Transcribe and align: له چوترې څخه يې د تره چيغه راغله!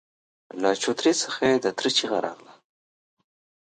له 0.61 0.69
چوترې 0.81 1.13
څخه 1.21 1.41
يې 1.49 1.55
د 1.63 1.67
تره 1.77 1.89
چيغه 1.97 2.19
راغله! 2.25 2.53